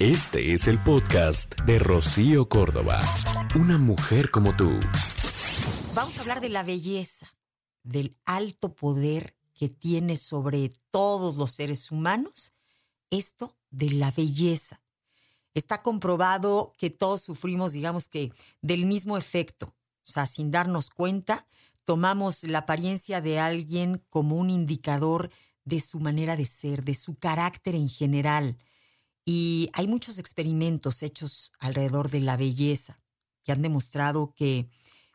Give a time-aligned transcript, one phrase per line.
[0.00, 3.00] Este es el podcast de Rocío Córdoba.
[3.54, 4.80] Una mujer como tú.
[5.94, 7.32] Vamos a hablar de la belleza,
[7.84, 12.52] del alto poder que tiene sobre todos los seres humanos.
[13.10, 14.82] Esto de la belleza.
[15.54, 18.32] Está comprobado que todos sufrimos, digamos que,
[18.62, 19.66] del mismo efecto.
[19.66, 21.46] O sea, sin darnos cuenta,
[21.84, 25.30] tomamos la apariencia de alguien como un indicador
[25.64, 28.58] de su manera de ser, de su carácter en general.
[29.24, 33.00] Y hay muchos experimentos hechos alrededor de la belleza
[33.42, 34.68] que han demostrado que,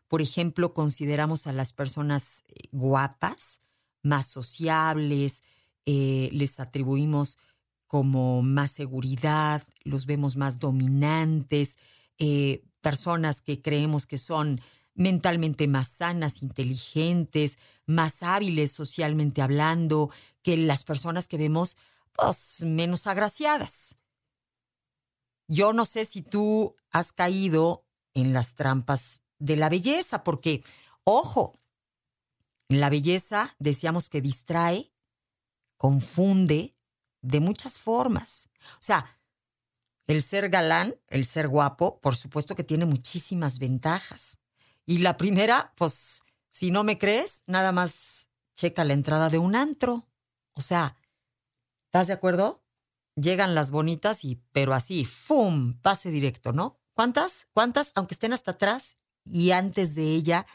[0.08, 3.62] por ejemplo, consideramos a las personas eh, guapas,
[4.02, 5.42] más sociables,
[5.86, 7.38] eh, les atribuimos
[7.86, 11.76] como más seguridad, los vemos más dominantes,
[12.18, 14.60] eh, personas que creemos que son
[14.94, 20.10] mentalmente más sanas, inteligentes, más hábiles socialmente hablando,
[20.42, 21.76] que las personas que vemos
[22.12, 23.96] pues, menos agraciadas.
[25.50, 30.62] Yo no sé si tú has caído en las trampas de la belleza, porque,
[31.02, 31.58] ojo,
[32.68, 34.92] la belleza decíamos que distrae,
[35.76, 36.76] confunde
[37.20, 38.48] de muchas formas.
[38.74, 39.18] O sea,
[40.06, 44.38] el ser galán, el ser guapo, por supuesto que tiene muchísimas ventajas.
[44.86, 49.56] Y la primera, pues, si no me crees, nada más checa la entrada de un
[49.56, 50.06] antro.
[50.54, 50.96] O sea,
[51.86, 52.59] ¿estás de acuerdo?
[53.20, 55.74] Llegan las bonitas y, pero así, ¡fum!
[55.80, 56.78] Pase directo, ¿no?
[56.92, 57.48] ¿Cuántas?
[57.52, 57.92] ¿Cuántas?
[57.94, 60.46] Aunque estén hasta atrás y antes de ella,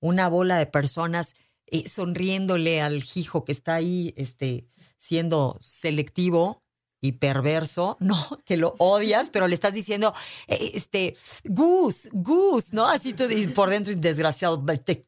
[0.00, 1.34] una bola de personas
[1.66, 4.66] eh, sonriéndole al hijo que está ahí, este,
[4.98, 6.62] siendo selectivo
[7.00, 8.16] y perverso, ¿no?
[8.44, 10.12] Que lo odias, pero le estás diciendo,
[10.46, 12.86] eh, este, Gus, Gus, ¿no?
[12.86, 14.64] Así tú, por dentro, desgraciado,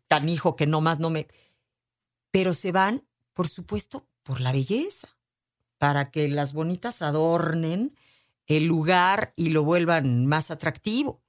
[0.06, 1.26] tan hijo que no más no me.
[2.30, 5.19] Pero se van, por supuesto, por la belleza
[5.80, 7.96] para que las bonitas adornen
[8.46, 11.22] el lugar y lo vuelvan más atractivo.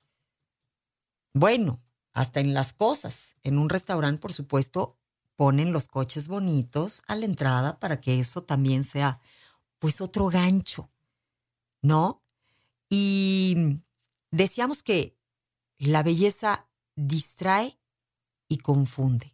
[1.33, 3.37] Bueno, hasta en las cosas.
[3.43, 4.97] En un restaurante, por supuesto,
[5.37, 9.21] ponen los coches bonitos a la entrada para que eso también sea,
[9.79, 10.89] pues, otro gancho,
[11.81, 12.21] ¿no?
[12.89, 13.79] Y
[14.31, 15.15] decíamos que
[15.77, 16.67] la belleza
[16.97, 17.79] distrae
[18.49, 19.33] y confunde.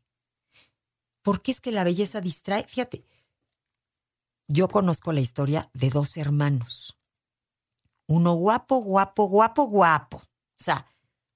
[1.24, 2.68] ¿Por qué es que la belleza distrae?
[2.68, 3.04] Fíjate,
[4.48, 6.98] yo conozco la historia de dos hermanos.
[8.08, 10.18] Uno guapo, guapo, guapo, guapo.
[10.18, 10.88] O sea,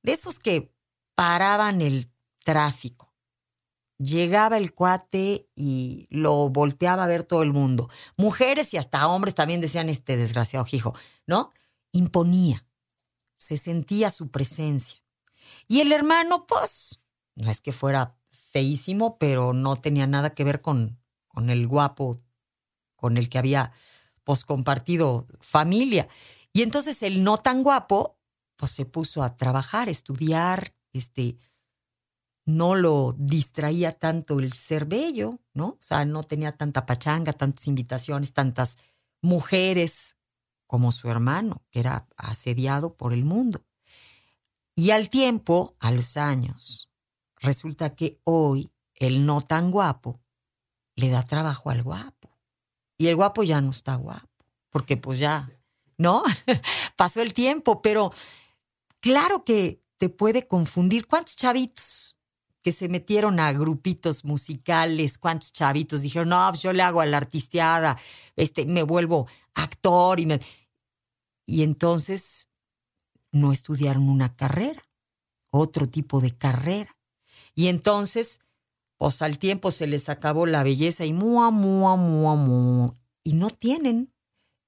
[0.01, 0.73] de esos que
[1.15, 2.09] paraban el
[2.43, 3.13] tráfico.
[3.97, 7.89] Llegaba el cuate y lo volteaba a ver todo el mundo.
[8.17, 10.95] Mujeres y hasta hombres también decían este desgraciado hijo,
[11.27, 11.51] ¿no?
[11.91, 12.65] Imponía.
[13.35, 15.03] Se sentía su presencia.
[15.67, 16.99] Y el hermano, pues,
[17.35, 22.17] no es que fuera feísimo, pero no tenía nada que ver con, con el guapo
[23.01, 23.73] con el que había
[24.23, 26.07] pues compartido familia.
[26.53, 28.19] Y entonces el no tan guapo
[28.55, 31.37] pues se puso a trabajar, estudiar, este
[32.45, 35.67] no lo distraía tanto el ser bello, ¿no?
[35.67, 38.77] O sea, no tenía tanta pachanga, tantas invitaciones, tantas
[39.21, 40.17] mujeres
[40.67, 43.65] como su hermano, que era asediado por el mundo.
[44.75, 46.89] Y al tiempo, a los años,
[47.37, 50.21] resulta que hoy el no tan guapo
[50.95, 52.30] le da trabajo al guapo.
[53.01, 54.29] Y el guapo ya no está guapo,
[54.69, 55.49] porque pues ya,
[55.97, 56.21] ¿no?
[56.95, 58.13] Pasó el tiempo, pero
[58.99, 61.07] claro que te puede confundir.
[61.07, 62.19] ¿Cuántos chavitos
[62.61, 67.07] que se metieron a grupitos musicales, cuántos chavitos dijeron, no, pues yo le hago a
[67.07, 67.97] la artisteada,
[68.35, 70.39] este, me vuelvo actor y me...
[71.47, 72.49] Y entonces
[73.31, 74.83] no estudiaron una carrera,
[75.49, 76.95] otro tipo de carrera.
[77.55, 78.41] Y entonces
[79.01, 82.93] pues al tiempo se les acabó la belleza y mua, mua, mua, mua.
[83.23, 84.13] Y no tienen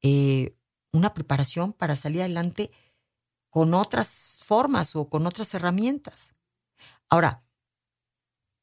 [0.01, 0.57] eh,
[0.91, 2.71] una preparación para salir adelante
[3.51, 6.33] con otras formas o con otras herramientas.
[7.11, 7.43] Ahora,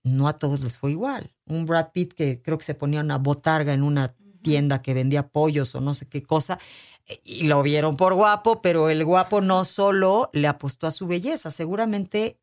[0.03, 1.37] no a todos les fue igual.
[1.47, 5.29] Un Brad Pitt que creo que se ponía una botarga en una tienda que vendía
[5.29, 6.59] pollos o no sé qué cosa,
[7.07, 11.07] eh, y lo vieron por guapo, pero el guapo no solo le apostó a su
[11.07, 12.41] belleza, seguramente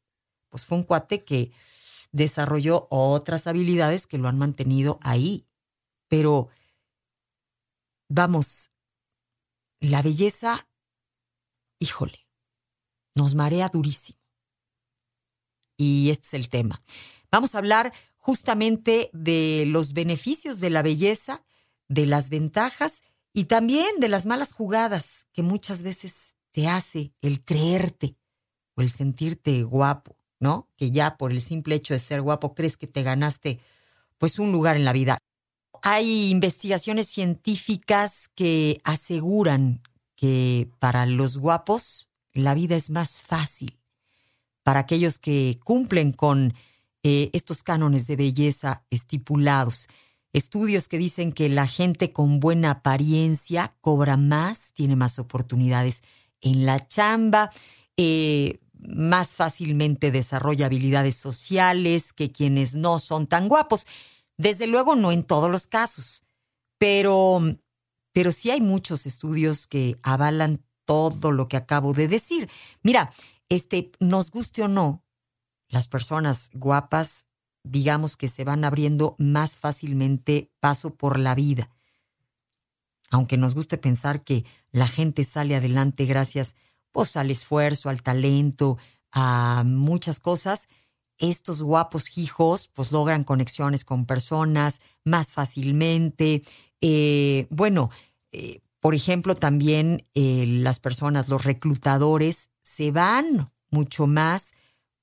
[0.48, 1.52] pues fue un cuate que
[2.18, 5.46] desarrolló otras habilidades que lo han mantenido ahí.
[6.10, 6.50] Pero,
[8.10, 8.72] vamos,
[9.80, 10.68] la belleza,
[11.80, 12.28] híjole,
[13.16, 14.20] nos marea durísimo.
[15.78, 16.82] Y este es el tema.
[17.32, 21.46] Vamos a hablar justamente de los beneficios de la belleza,
[21.88, 27.44] de las ventajas y también de las malas jugadas que muchas veces te hace el
[27.44, 28.16] creerte
[28.76, 30.68] o el sentirte guapo ¿no?
[30.78, 33.60] Que ya por el simple hecho de ser guapo crees que te ganaste
[34.18, 35.18] pues un lugar en la vida.
[35.84, 39.82] Hay investigaciones científicas que aseguran
[40.16, 43.78] que para los guapos la vida es más fácil.
[44.64, 46.54] Para aquellos que cumplen con
[47.04, 49.88] eh, estos cánones de belleza estipulados.
[50.34, 56.04] Estudios que dicen que la gente con buena apariencia cobra más, tiene más oportunidades
[56.42, 57.50] en la chamba,
[57.96, 63.86] eh, más fácilmente desarrolla habilidades sociales que quienes no son tan guapos.
[64.38, 66.24] Desde luego no en todos los casos,
[66.78, 67.42] pero,
[68.12, 72.50] pero sí hay muchos estudios que avalan todo lo que acabo de decir.
[72.84, 73.12] Mira,
[73.50, 75.04] este, nos guste o no,
[75.70, 77.26] las personas guapas,
[77.64, 81.70] digamos que se van abriendo más fácilmente paso por la vida.
[83.10, 86.56] Aunque nos guste pensar que la gente sale adelante gracias
[86.98, 88.80] pues, al esfuerzo, al talento,
[89.12, 90.68] a muchas cosas,
[91.20, 96.42] estos guapos hijos pues logran conexiones con personas más fácilmente.
[96.82, 97.92] Eh, bueno,
[98.32, 104.54] eh, por ejemplo, también eh, las personas, los reclutadores, se van mucho más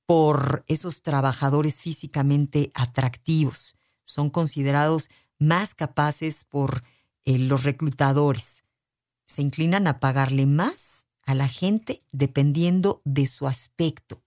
[0.05, 3.77] por esos trabajadores físicamente atractivos.
[4.03, 6.83] Son considerados más capaces por
[7.25, 8.65] los reclutadores.
[9.27, 14.23] Se inclinan a pagarle más a la gente dependiendo de su aspecto.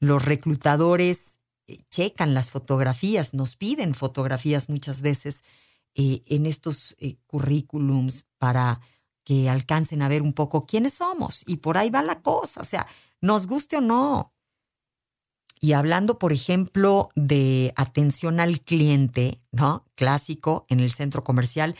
[0.00, 5.44] Los reclutadores eh, checan las fotografías, nos piden fotografías muchas veces
[5.94, 8.80] eh, en estos eh, currículums para
[9.24, 11.44] que alcancen a ver un poco quiénes somos.
[11.46, 12.86] Y por ahí va la cosa, o sea,
[13.20, 14.32] nos guste o no.
[15.60, 19.84] Y hablando, por ejemplo, de atención al cliente, ¿no?
[19.94, 21.76] Clásico en el centro comercial,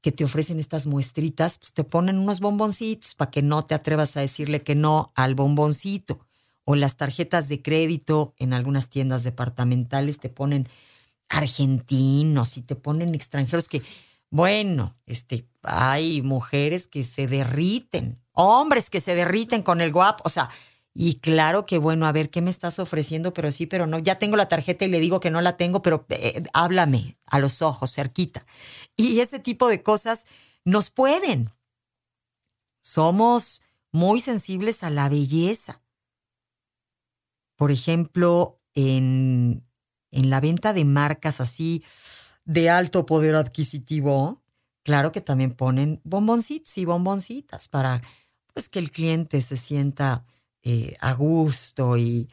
[0.00, 4.16] que te ofrecen estas muestritas, pues te ponen unos bomboncitos para que no te atrevas
[4.16, 6.26] a decirle que no al bomboncito.
[6.64, 10.68] O las tarjetas de crédito en algunas tiendas departamentales te ponen
[11.28, 13.82] argentinos y te ponen extranjeros que,
[14.30, 20.28] bueno, este, hay mujeres que se derriten, hombres que se derriten con el guapo, o
[20.30, 20.48] sea,
[20.92, 23.32] y claro que bueno, a ver, ¿qué me estás ofreciendo?
[23.32, 25.82] Pero sí, pero no, ya tengo la tarjeta y le digo que no la tengo,
[25.82, 28.44] pero eh, háblame a los ojos, cerquita.
[28.96, 30.26] Y ese tipo de cosas
[30.64, 31.50] nos pueden.
[32.82, 35.80] Somos muy sensibles a la belleza.
[37.56, 39.64] Por ejemplo, en,
[40.10, 41.84] en la venta de marcas así
[42.44, 44.42] de alto poder adquisitivo,
[44.82, 48.00] claro que también ponen bomboncitos y bomboncitas para
[48.52, 50.24] pues que el cliente se sienta
[50.62, 52.28] eh, a gusto y,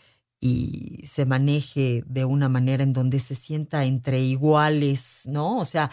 [1.03, 5.57] se maneje de una manera en donde se sienta entre iguales, ¿no?
[5.57, 5.91] O sea,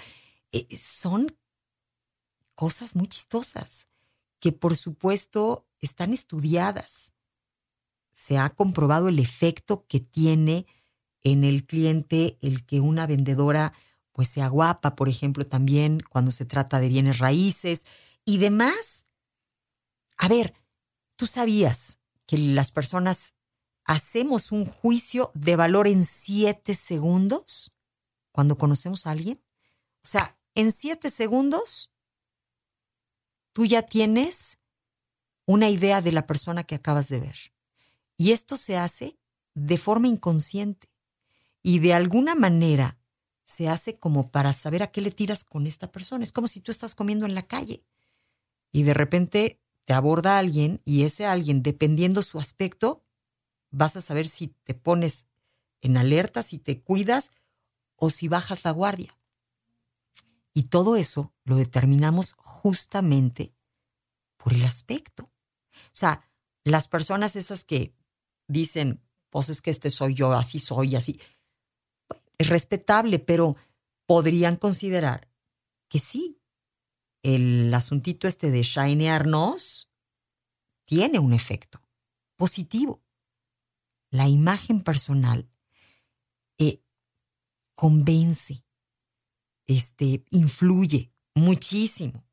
[0.53, 1.37] eh, son
[2.55, 3.89] cosas muy chistosas
[4.41, 7.13] que por supuesto están estudiadas.
[8.13, 10.67] Se ha comprobado el efecto que tiene
[11.23, 13.73] en el cliente el que una vendedora
[14.13, 17.85] pues sea guapa, por ejemplo, también cuando se trata de bienes raíces
[18.25, 19.07] y demás.
[20.17, 20.55] A ver,
[21.17, 23.35] tú sabías que las personas
[23.85, 27.73] hacemos un juicio de valor en siete segundos
[28.32, 29.43] cuando conocemos a alguien?
[30.03, 31.91] O sea, en siete segundos
[33.53, 34.59] tú ya tienes
[35.47, 37.37] una idea de la persona que acabas de ver.
[38.17, 39.19] Y esto se hace
[39.55, 40.88] de forma inconsciente.
[41.62, 42.99] Y de alguna manera
[43.44, 46.25] se hace como para saber a qué le tiras con esta persona.
[46.25, 47.85] Es como si tú estás comiendo en la calle
[48.73, 53.05] y de repente te aborda alguien y ese alguien, dependiendo su aspecto,
[53.70, 55.27] vas a saber si te pones
[55.81, 57.31] en alerta, si te cuidas
[57.97, 59.19] o si bajas la guardia.
[60.53, 63.55] Y todo eso lo determinamos justamente
[64.37, 65.25] por el aspecto.
[65.25, 66.23] O sea,
[66.63, 67.94] las personas esas que
[68.47, 71.20] dicen, pues es que este soy yo, así soy, así,
[72.39, 73.55] es respetable, pero
[74.06, 75.29] podrían considerar
[75.89, 76.39] que sí,
[77.25, 79.89] el asuntito este de shinearnos
[80.85, 81.83] tiene un efecto
[82.37, 83.03] positivo.
[84.11, 85.51] La imagen personal
[86.59, 86.83] eh,
[87.75, 88.63] convence,
[89.67, 92.25] este, influye muchísimo.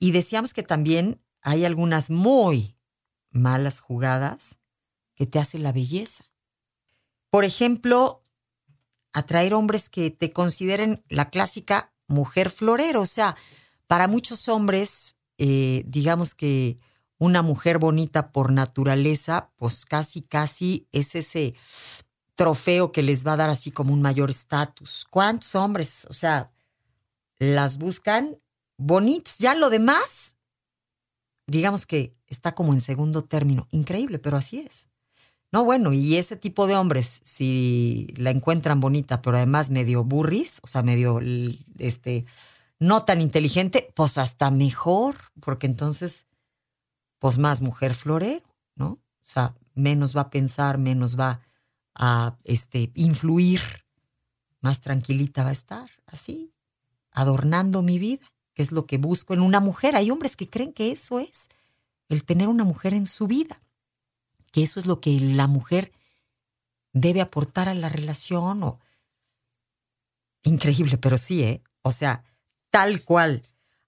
[0.00, 2.76] Y decíamos que también hay algunas muy
[3.30, 4.58] malas jugadas
[5.14, 6.24] que te hace la belleza.
[7.30, 8.26] Por ejemplo,
[9.12, 13.36] atraer hombres que te consideren la clásica mujer florero, o sea,
[13.90, 16.78] para muchos hombres, eh, digamos que
[17.18, 21.56] una mujer bonita por naturaleza, pues casi, casi es ese
[22.36, 25.04] trofeo que les va a dar así como un mayor estatus.
[25.10, 26.06] ¿Cuántos hombres?
[26.08, 26.52] O sea,
[27.40, 28.38] las buscan
[28.76, 29.38] bonitas.
[29.38, 30.36] Ya lo demás,
[31.48, 33.66] digamos que está como en segundo término.
[33.72, 34.86] Increíble, pero así es.
[35.50, 40.60] No, bueno, y ese tipo de hombres, si la encuentran bonita, pero además medio burris,
[40.62, 41.18] o sea, medio,
[41.78, 42.24] este,
[42.80, 46.26] no tan inteligente, pues hasta mejor, porque entonces,
[47.18, 48.42] pues más mujer florero,
[48.74, 48.86] ¿no?
[48.88, 51.42] O sea, menos va a pensar, menos va
[51.94, 53.60] a este, influir,
[54.60, 56.52] más tranquilita va a estar, así,
[57.12, 59.94] adornando mi vida, que es lo que busco en una mujer.
[59.94, 61.48] Hay hombres que creen que eso es
[62.08, 63.62] el tener una mujer en su vida,
[64.52, 65.92] que eso es lo que la mujer
[66.92, 68.80] debe aportar a la relación o
[70.42, 71.62] increíble, pero sí, ¿eh?
[71.82, 72.24] O sea,
[72.70, 73.42] tal cual.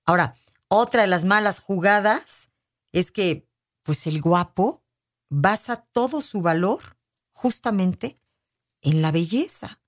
[0.04, 0.34] Ahora,
[0.68, 2.50] otra de las malas jugadas
[2.92, 3.48] es que
[3.82, 4.82] pues el guapo
[5.28, 6.80] basa todo su valor
[7.32, 8.16] justamente
[8.80, 9.80] en la belleza.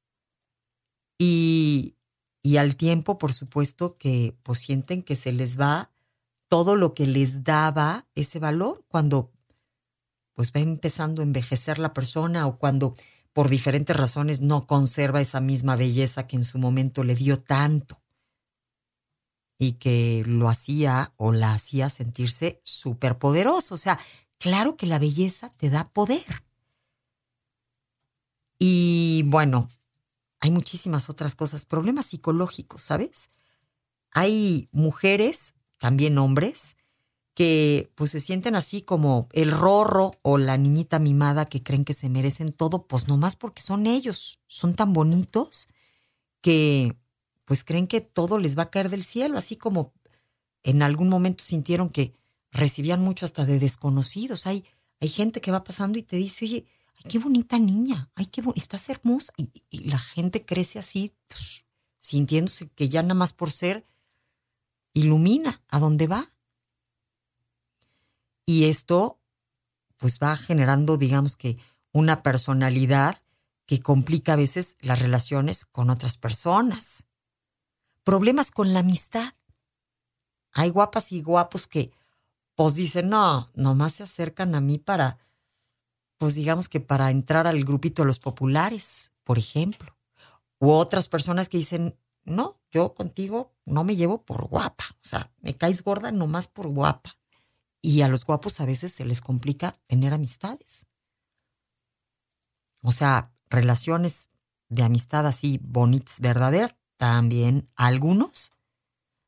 [1.18, 1.96] Y,
[2.42, 5.92] y al tiempo, por supuesto, que pues sienten que se les va
[6.48, 9.32] todo lo que les daba ese valor cuando
[10.34, 12.94] pues va empezando a envejecer la persona o cuando
[13.32, 18.03] por diferentes razones no conserva esa misma belleza que en su momento le dio tanto
[19.58, 23.75] y que lo hacía o la hacía sentirse súper poderoso.
[23.75, 23.99] O sea,
[24.38, 26.44] claro que la belleza te da poder.
[28.58, 29.68] Y bueno,
[30.40, 33.30] hay muchísimas otras cosas, problemas psicológicos, ¿sabes?
[34.12, 36.76] Hay mujeres, también hombres,
[37.34, 41.94] que pues se sienten así como el rorro o la niñita mimada que creen que
[41.94, 45.68] se merecen todo, pues nomás porque son ellos, son tan bonitos
[46.40, 46.96] que
[47.44, 49.92] pues creen que todo les va a caer del cielo, así como
[50.62, 52.14] en algún momento sintieron que
[52.50, 54.46] recibían mucho hasta de desconocidos.
[54.46, 54.64] Hay,
[55.00, 58.42] hay gente que va pasando y te dice, oye, ay, qué bonita niña, ay, qué
[58.54, 59.32] estás hermosa.
[59.36, 61.66] Y, y, la gente crece así, pues,
[61.98, 63.84] sintiéndose que ya nada más por ser
[64.94, 66.26] ilumina a dónde va.
[68.46, 69.18] Y esto
[69.96, 71.56] pues va generando, digamos que,
[71.92, 73.22] una personalidad
[73.66, 77.06] que complica a veces las relaciones con otras personas.
[78.04, 79.32] Problemas con la amistad.
[80.52, 81.90] Hay guapas y guapos que
[82.54, 85.18] pues dicen, no, nomás se acercan a mí para,
[86.18, 89.96] pues digamos que para entrar al grupito de los populares, por ejemplo.
[90.58, 95.32] U otras personas que dicen, no, yo contigo no me llevo por guapa, o sea,
[95.40, 97.18] me caes gorda nomás por guapa.
[97.80, 100.87] Y a los guapos a veces se les complica tener amistades.
[102.82, 104.28] O sea, relaciones
[104.68, 108.52] de amistad así bonitas, verdaderas, también algunos,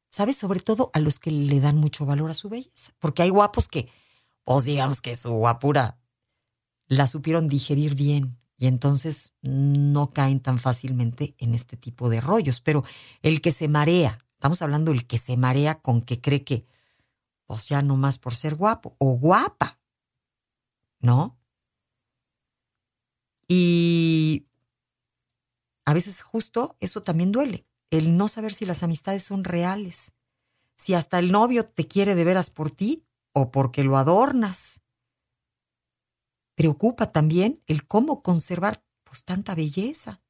[0.08, 0.36] ¿sabes?
[0.36, 2.92] Sobre todo a los que le dan mucho valor a su belleza.
[2.98, 3.88] Porque hay guapos que,
[4.44, 5.98] pues digamos que su guapura
[6.86, 12.60] la supieron digerir bien y entonces no caen tan fácilmente en este tipo de rollos.
[12.60, 12.84] Pero
[13.22, 16.66] el que se marea, estamos hablando del que se marea con que cree que
[17.46, 19.78] o sea, no más por ser guapo o guapa,
[21.00, 21.38] ¿no?
[23.48, 24.46] Y
[25.86, 30.12] a veces justo eso también duele, el no saber si las amistades son reales,
[30.76, 34.82] si hasta el novio te quiere de veras por ti o porque lo adornas.
[36.54, 40.20] Preocupa también el cómo conservar pues tanta belleza.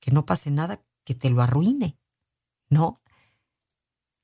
[0.00, 1.98] Que no pase nada que te lo arruine,
[2.68, 3.00] ¿no?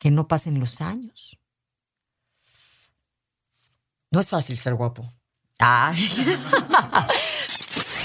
[0.00, 1.38] que no pasen los años.
[4.10, 5.06] No es fácil ser guapo.